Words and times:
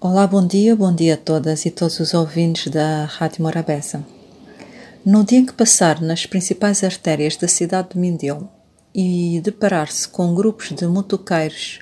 Olá, 0.00 0.28
bom 0.28 0.46
dia, 0.46 0.76
bom 0.76 0.94
dia 0.94 1.14
a 1.14 1.16
todas 1.16 1.66
e 1.66 1.72
todos 1.72 1.98
os 1.98 2.14
ouvintes 2.14 2.70
da 2.70 3.04
Rádio 3.04 3.42
Morabeza. 3.42 4.06
No 5.04 5.24
dia 5.24 5.40
em 5.40 5.44
que 5.44 5.52
passar 5.52 6.00
nas 6.00 6.24
principais 6.24 6.84
artérias 6.84 7.36
da 7.36 7.48
cidade 7.48 7.88
de 7.90 7.98
Mindelo 7.98 8.48
e 8.94 9.40
deparar-se 9.42 10.06
com 10.06 10.36
grupos 10.36 10.68
de 10.70 10.86
motoqueiros 10.86 11.80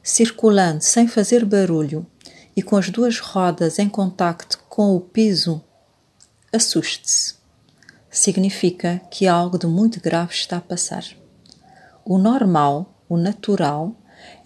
circulando 0.00 0.80
sem 0.84 1.08
fazer 1.08 1.44
barulho 1.44 2.06
e 2.54 2.62
com 2.62 2.76
as 2.76 2.88
duas 2.88 3.18
rodas 3.18 3.80
em 3.80 3.88
contacto 3.88 4.60
com 4.68 4.94
o 4.94 5.00
piso, 5.00 5.60
assuste-se. 6.52 7.34
Significa 8.08 9.00
que 9.10 9.26
algo 9.26 9.58
de 9.58 9.66
muito 9.66 10.00
grave 10.00 10.32
está 10.32 10.58
a 10.58 10.60
passar. 10.60 11.04
O 12.04 12.16
normal, 12.16 12.94
o 13.08 13.16
natural, 13.16 13.96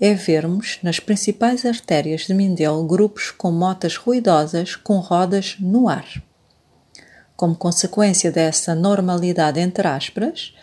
é 0.00 0.14
vermos 0.14 0.78
nas 0.82 0.98
principais 0.98 1.64
artérias 1.64 2.22
de 2.22 2.34
Mindelo 2.34 2.84
grupos 2.84 3.30
com 3.30 3.50
motas 3.50 3.96
ruidosas 3.96 4.76
com 4.76 4.98
rodas 4.98 5.56
no 5.60 5.88
ar. 5.88 6.06
Como 7.36 7.54
consequência 7.54 8.30
dessa 8.30 8.74
normalidade, 8.74 9.60
entre 9.60 9.86
aspas, 9.86 10.54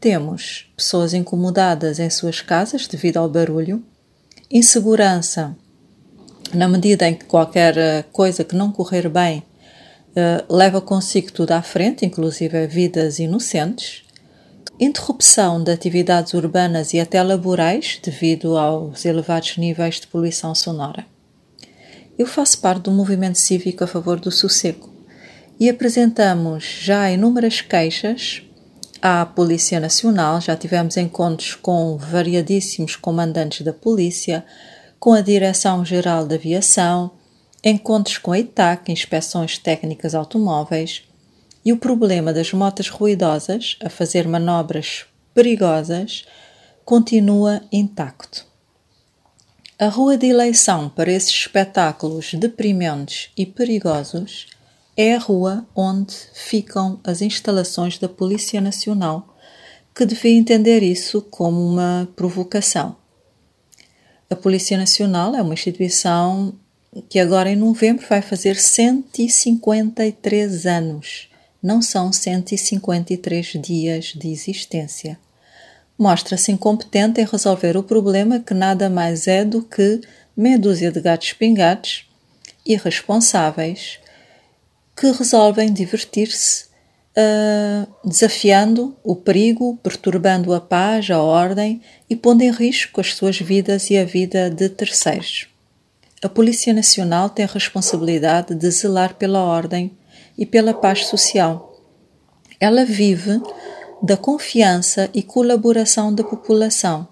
temos 0.00 0.72
pessoas 0.76 1.14
incomodadas 1.14 1.98
em 1.98 2.10
suas 2.10 2.40
casas 2.40 2.86
devido 2.86 3.18
ao 3.18 3.28
barulho, 3.28 3.84
insegurança 4.50 5.56
na 6.52 6.68
medida 6.68 7.08
em 7.08 7.14
que 7.14 7.24
qualquer 7.24 7.76
eh, 7.76 8.04
coisa 8.12 8.44
que 8.44 8.54
não 8.54 8.70
correr 8.70 9.08
bem 9.08 9.42
uh, 10.14 10.54
leva 10.54 10.80
consigo 10.80 11.32
tudo 11.32 11.52
à 11.52 11.62
frente, 11.62 12.04
inclusive 12.04 12.66
vidas 12.66 13.18
inocentes, 13.18 14.04
interrupção 14.78 15.62
de 15.62 15.70
atividades 15.70 16.34
urbanas 16.34 16.92
e 16.92 17.00
até 17.00 17.22
laborais 17.22 18.00
devido 18.02 18.56
aos 18.56 19.04
elevados 19.04 19.56
níveis 19.56 20.00
de 20.00 20.06
poluição 20.06 20.54
sonora. 20.54 21.06
Eu 22.18 22.26
faço 22.26 22.58
parte 22.58 22.82
do 22.82 22.90
movimento 22.90 23.38
cívico 23.38 23.84
a 23.84 23.86
favor 23.86 24.18
do 24.18 24.30
sossego 24.30 24.92
e 25.58 25.68
apresentamos 25.68 26.64
já 26.64 27.10
inúmeras 27.10 27.60
queixas 27.60 28.42
à 29.00 29.24
Polícia 29.24 29.78
Nacional, 29.78 30.40
já 30.40 30.56
tivemos 30.56 30.96
encontros 30.96 31.54
com 31.54 31.96
variadíssimos 31.96 32.96
comandantes 32.96 33.62
da 33.62 33.72
polícia, 33.72 34.44
com 34.98 35.12
a 35.12 35.20
Direção-Geral 35.20 36.26
da 36.26 36.34
Aviação, 36.36 37.10
encontros 37.62 38.18
com 38.18 38.32
a 38.32 38.38
ITAC, 38.38 38.90
inspeções 38.90 39.58
técnicas 39.58 40.14
automóveis, 40.14 41.02
e 41.64 41.72
o 41.72 41.78
problema 41.78 42.32
das 42.32 42.52
motas 42.52 42.88
ruidosas 42.88 43.76
a 43.82 43.88
fazer 43.88 44.28
manobras 44.28 45.06
perigosas 45.32 46.24
continua 46.84 47.62
intacto. 47.72 48.46
A 49.78 49.88
rua 49.88 50.16
de 50.16 50.26
eleição 50.26 50.88
para 50.88 51.10
esses 51.10 51.32
espetáculos 51.32 52.34
deprimentes 52.34 53.30
e 53.36 53.44
perigosos 53.44 54.46
é 54.96 55.16
a 55.16 55.18
rua 55.18 55.66
onde 55.74 56.14
ficam 56.32 57.00
as 57.02 57.20
instalações 57.20 57.98
da 57.98 58.08
Polícia 58.08 58.60
Nacional, 58.60 59.36
que 59.92 60.06
devia 60.06 60.38
entender 60.38 60.80
isso 60.82 61.20
como 61.22 61.60
uma 61.66 62.08
provocação. 62.14 62.94
A 64.30 64.36
Polícia 64.36 64.78
Nacional 64.78 65.34
é 65.34 65.42
uma 65.42 65.54
instituição 65.54 66.54
que 67.08 67.18
agora 67.18 67.50
em 67.50 67.56
novembro 67.56 68.06
vai 68.08 68.22
fazer 68.22 68.54
153 68.56 70.66
anos 70.66 71.33
não 71.64 71.80
são 71.80 72.12
153 72.12 73.46
dias 73.58 74.12
de 74.14 74.30
existência. 74.30 75.18
Mostra-se 75.98 76.52
incompetente 76.52 77.22
em 77.22 77.24
resolver 77.24 77.74
o 77.74 77.82
problema 77.82 78.38
que 78.38 78.52
nada 78.52 78.90
mais 78.90 79.26
é 79.26 79.46
do 79.46 79.62
que 79.62 80.02
meia 80.36 80.58
dúzia 80.58 80.92
de 80.92 81.00
gatos 81.00 81.32
pingados, 81.32 82.06
irresponsáveis, 82.66 83.98
que 84.94 85.10
resolvem 85.10 85.72
divertir-se 85.72 86.66
uh, 87.16 87.88
desafiando 88.04 88.94
o 89.02 89.16
perigo, 89.16 89.78
perturbando 89.82 90.52
a 90.52 90.60
paz, 90.60 91.10
a 91.10 91.22
ordem 91.22 91.80
e 92.10 92.14
pondo 92.14 92.42
em 92.42 92.50
risco 92.50 93.00
as 93.00 93.14
suas 93.14 93.38
vidas 93.38 93.88
e 93.88 93.96
a 93.96 94.04
vida 94.04 94.50
de 94.50 94.68
terceiros. 94.68 95.48
A 96.22 96.28
Polícia 96.28 96.74
Nacional 96.74 97.30
tem 97.30 97.46
a 97.46 97.48
responsabilidade 97.48 98.54
de 98.54 98.70
zelar 98.70 99.14
pela 99.14 99.40
ordem 99.40 99.90
e 100.36 100.44
pela 100.44 100.74
paz 100.74 101.06
social. 101.06 101.74
Ela 102.60 102.84
vive 102.84 103.40
da 104.02 104.16
confiança 104.16 105.08
e 105.14 105.22
colaboração 105.22 106.14
da 106.14 106.22
população. 106.22 107.08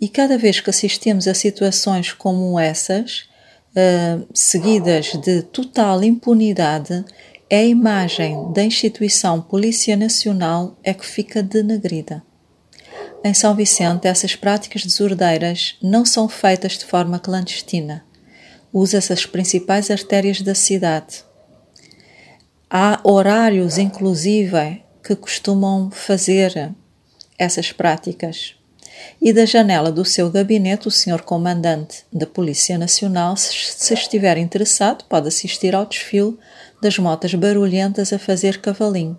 E 0.00 0.08
cada 0.08 0.36
vez 0.36 0.60
que 0.60 0.70
assistimos 0.70 1.26
a 1.28 1.34
situações 1.34 2.12
como 2.12 2.58
essas, 2.58 3.28
uh, 3.70 4.26
seguidas 4.34 5.12
de 5.14 5.42
total 5.42 6.02
impunidade, 6.02 7.04
é 7.48 7.58
a 7.58 7.64
imagem 7.64 8.52
da 8.52 8.62
instituição 8.62 9.40
Polícia 9.40 9.96
Nacional 9.96 10.76
é 10.82 10.92
que 10.92 11.06
fica 11.06 11.42
denegrida. 11.42 12.22
Em 13.24 13.32
São 13.32 13.54
Vicente, 13.54 14.06
essas 14.06 14.36
práticas 14.36 14.84
desordeiras 14.84 15.76
não 15.82 16.04
são 16.04 16.28
feitas 16.28 16.72
de 16.72 16.84
forma 16.84 17.18
clandestina. 17.18 18.04
Usa-se 18.72 19.12
as 19.12 19.24
principais 19.24 19.90
artérias 19.90 20.42
da 20.42 20.54
cidade, 20.54 21.24
Há 22.68 23.00
horários, 23.04 23.78
inclusive, 23.78 24.82
que 25.02 25.14
costumam 25.14 25.88
fazer 25.88 26.74
essas 27.38 27.70
práticas. 27.70 28.56
E 29.22 29.32
da 29.32 29.44
janela 29.44 29.92
do 29.92 30.04
seu 30.04 30.28
gabinete, 30.30 30.88
o 30.88 30.90
senhor 30.90 31.22
comandante 31.22 32.04
da 32.12 32.26
Polícia 32.26 32.76
Nacional, 32.76 33.36
se 33.36 33.94
estiver 33.94 34.36
interessado, 34.36 35.04
pode 35.04 35.28
assistir 35.28 35.76
ao 35.76 35.86
desfile 35.86 36.36
das 36.82 36.98
motas 36.98 37.32
barulhentas 37.34 38.12
a 38.12 38.18
fazer 38.18 38.60
cavalinho. 38.60 39.18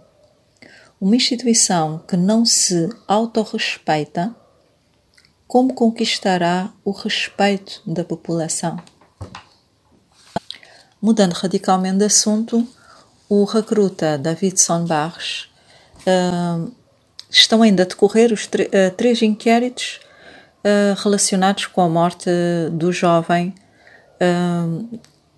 Uma 0.99 1.15
instituição 1.15 1.99
que 1.99 2.17
não 2.17 2.43
se 2.43 2.89
autorrespeita, 3.07 4.35
como 5.47 5.73
conquistará 5.73 6.73
o 6.83 6.91
respeito 6.91 7.81
da 7.85 8.03
população? 8.03 8.77
Mudando 11.01 11.33
radicalmente 11.33 11.99
de 11.99 12.05
assunto, 12.05 12.67
o 13.29 13.43
recruta 13.43 14.17
Davidson 14.17 14.85
Barres, 14.85 15.47
uh, 16.01 16.71
estão 17.29 17.61
ainda 17.61 17.83
a 17.83 17.85
decorrer 17.85 18.31
os 18.31 18.45
uh, 18.45 18.91
três 18.95 19.21
inquéritos 19.21 19.99
uh, 20.59 21.01
relacionados 21.01 21.65
com 21.65 21.81
a 21.81 21.89
morte 21.89 22.29
do 22.71 22.91
jovem, 22.91 23.53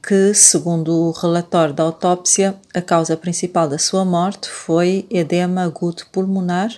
que, 0.01 0.33
segundo 0.33 1.09
o 1.09 1.11
relatório 1.11 1.73
da 1.73 1.83
autópsia, 1.83 2.55
a 2.73 2.81
causa 2.81 3.17
principal 3.17 3.67
da 3.67 3.77
sua 3.77 4.05
morte 4.05 4.47
foi 4.47 5.05
edema 5.09 5.63
agudo 5.63 6.03
pulmonar, 6.13 6.69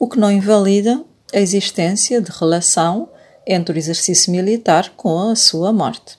o 0.00 0.08
que 0.08 0.18
não 0.18 0.32
invalida 0.32 1.00
a 1.32 1.38
existência 1.38 2.20
de 2.20 2.32
relação 2.32 3.08
entre 3.46 3.76
o 3.76 3.78
exercício 3.78 4.32
militar 4.32 4.92
com 4.96 5.30
a 5.30 5.36
sua 5.36 5.72
morte. 5.72 6.18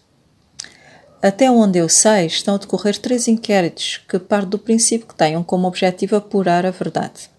Até 1.22 1.52
onde 1.52 1.78
eu 1.78 1.90
sei, 1.90 2.28
estão 2.28 2.56
a 2.56 2.58
decorrer 2.58 2.98
três 2.98 3.28
inquéritos 3.28 4.00
que 4.08 4.18
partem 4.18 4.50
do 4.52 4.58
princípio 4.58 5.06
que 5.06 5.16
tenham 5.16 5.44
como 5.44 5.68
objetivo 5.68 6.16
apurar 6.16 6.66
a 6.66 6.72
verdade. 6.72 7.30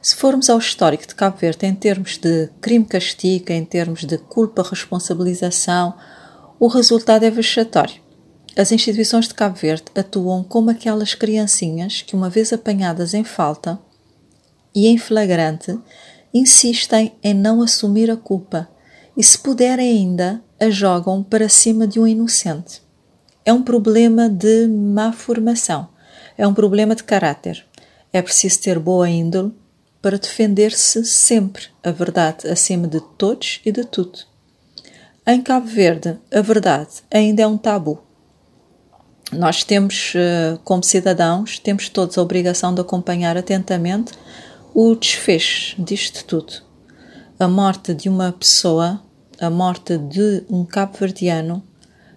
Se 0.00 0.16
formos 0.16 0.50
ao 0.50 0.58
histórico 0.58 1.06
de 1.06 1.14
Cabo 1.14 1.36
Verde 1.38 1.64
em 1.64 1.74
termos 1.74 2.18
de 2.18 2.50
crime-castigo, 2.60 3.52
em 3.52 3.64
termos 3.64 4.04
de 4.04 4.18
culpa-responsabilização, 4.18 5.94
o 6.58 6.66
resultado 6.66 7.22
é 7.22 7.30
vexatório. 7.30 8.02
As 8.56 8.72
instituições 8.72 9.28
de 9.28 9.34
Cabo 9.34 9.54
Verde 9.54 9.84
atuam 9.94 10.42
como 10.42 10.70
aquelas 10.70 11.14
criancinhas 11.14 12.02
que, 12.02 12.16
uma 12.16 12.28
vez 12.28 12.52
apanhadas 12.52 13.14
em 13.14 13.22
falta 13.22 13.78
e 14.74 14.88
em 14.88 14.98
flagrante, 14.98 15.78
insistem 16.34 17.12
em 17.22 17.34
não 17.34 17.62
assumir 17.62 18.10
a 18.10 18.16
culpa 18.16 18.68
e, 19.16 19.22
se 19.22 19.38
puderem 19.38 19.88
ainda, 19.88 20.42
a 20.58 20.68
jogam 20.68 21.22
para 21.22 21.48
cima 21.48 21.86
de 21.86 22.00
um 22.00 22.06
inocente. 22.06 22.82
É 23.44 23.52
um 23.52 23.62
problema 23.62 24.28
de 24.28 24.68
má 24.68 25.12
formação, 25.12 25.88
é 26.38 26.46
um 26.46 26.54
problema 26.54 26.94
de 26.94 27.02
caráter. 27.02 27.64
É 28.12 28.22
preciso 28.22 28.60
ter 28.60 28.78
boa 28.78 29.08
índole 29.08 29.52
para 30.00 30.18
defender-se 30.18 31.04
sempre 31.04 31.64
a 31.82 31.90
verdade 31.90 32.48
acima 32.48 32.86
de 32.86 33.00
todos 33.16 33.60
e 33.64 33.72
de 33.72 33.84
tudo. 33.84 34.18
Em 35.26 35.40
Cabo 35.40 35.66
Verde, 35.66 36.18
a 36.32 36.40
verdade 36.40 37.02
ainda 37.10 37.42
é 37.42 37.46
um 37.46 37.56
tabu. 37.56 38.00
Nós 39.32 39.64
temos, 39.64 40.12
eh, 40.14 40.58
como 40.62 40.82
cidadãos, 40.84 41.58
temos 41.58 41.88
todos 41.88 42.18
a 42.18 42.22
obrigação 42.22 42.74
de 42.74 42.80
acompanhar 42.80 43.36
atentamente 43.36 44.12
o 44.74 44.94
desfecho 44.94 45.82
disto 45.82 46.24
tudo. 46.24 46.52
A 47.38 47.48
morte 47.48 47.94
de 47.94 48.08
uma 48.08 48.32
pessoa, 48.32 49.00
a 49.40 49.48
morte 49.48 49.96
de 49.96 50.44
um 50.50 50.64
cabo-verdiano, 50.64 51.62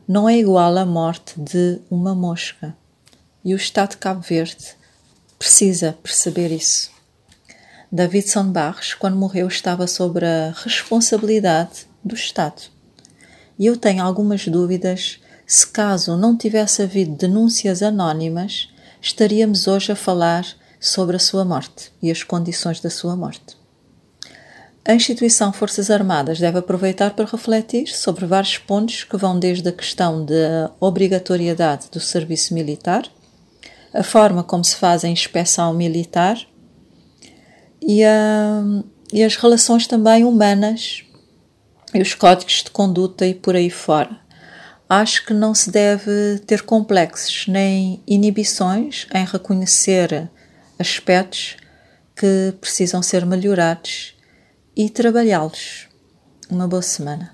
não 0.07 0.29
é 0.29 0.37
igual 0.37 0.77
à 0.77 0.85
morte 0.85 1.33
de 1.37 1.79
uma 1.89 2.13
mosca. 2.13 2.75
E 3.43 3.53
o 3.53 3.57
Estado 3.57 3.91
de 3.91 3.97
Cabo 3.97 4.21
Verde 4.21 4.75
precisa 5.37 5.97
perceber 6.01 6.51
isso. 6.51 6.91
Davidson 7.91 8.51
Barros, 8.51 8.93
quando 8.93 9.17
morreu, 9.17 9.47
estava 9.47 9.87
sobre 9.87 10.25
a 10.25 10.53
responsabilidade 10.63 11.87
do 12.03 12.15
Estado. 12.15 12.61
E 13.57 13.65
eu 13.65 13.77
tenho 13.77 14.03
algumas 14.03 14.47
dúvidas 14.47 15.19
se 15.47 15.67
caso 15.67 16.17
não 16.17 16.35
tivesse 16.35 16.81
havido 16.81 17.15
denúncias 17.15 17.83
anónimas, 17.83 18.69
estaríamos 18.99 19.67
hoje 19.67 19.91
a 19.91 19.95
falar 19.95 20.45
sobre 20.79 21.15
a 21.15 21.19
sua 21.19 21.45
morte 21.45 21.91
e 22.01 22.09
as 22.09 22.23
condições 22.23 22.79
da 22.79 22.89
sua 22.89 23.15
morte. 23.15 23.55
A 24.87 24.93
instituição 24.93 25.51
Forças 25.51 25.89
Armadas 25.89 26.39
deve 26.39 26.59
aproveitar 26.59 27.15
para 27.15 27.25
refletir 27.25 27.87
sobre 27.87 28.27
vários 28.27 28.59
pontos 28.59 29.03
que 29.03 29.17
vão 29.17 29.39
desde 29.39 29.67
a 29.67 29.71
questão 29.71 30.23
da 30.23 30.71
obrigatoriedade 30.79 31.87
do 31.91 31.99
serviço 31.99 32.53
militar, 32.53 33.03
a 33.91 34.03
forma 34.03 34.43
como 34.43 34.63
se 34.63 34.75
faz 34.75 35.03
a 35.03 35.07
inspeção 35.07 35.73
militar 35.73 36.37
e, 37.81 38.03
a, 38.03 38.61
e 39.11 39.23
as 39.23 39.35
relações 39.35 39.87
também 39.87 40.23
humanas 40.23 41.03
e 41.91 41.99
os 41.99 42.13
códigos 42.13 42.61
de 42.63 42.69
conduta 42.69 43.25
e 43.25 43.33
por 43.33 43.55
aí 43.55 43.71
fora. 43.71 44.19
Acho 44.87 45.25
que 45.25 45.33
não 45.33 45.55
se 45.55 45.71
deve 45.71 46.37
ter 46.45 46.61
complexos 46.61 47.47
nem 47.47 48.03
inibições 48.05 49.07
em 49.11 49.25
reconhecer 49.25 50.29
aspectos 50.77 51.57
que 52.15 52.53
precisam 52.61 53.01
ser 53.01 53.25
melhorados 53.25 54.14
e 54.75 54.89
trabalhá-los. 54.89 55.87
Uma 56.49 56.67
boa 56.67 56.81
semana. 56.81 57.33